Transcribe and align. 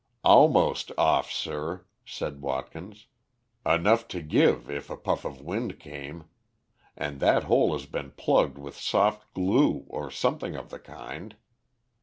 "Almost 0.23 0.91
off, 0.97 1.31
sir," 1.31 1.85
said 2.03 2.41
Watkins. 2.41 3.05
"Enough 3.63 4.07
to 4.07 4.23
give 4.23 4.67
if 4.67 4.89
a 4.89 4.97
puff 4.97 5.25
of 5.25 5.41
wind 5.41 5.79
came. 5.79 6.23
And 6.97 7.19
that 7.19 7.43
hole 7.43 7.73
has 7.73 7.85
been 7.85 8.09
plugged 8.09 8.57
with 8.57 8.75
soft 8.75 9.31
glue 9.35 9.85
or 9.89 10.09
something 10.09 10.55
of 10.55 10.71
the 10.71 10.79
kind. 10.79 11.35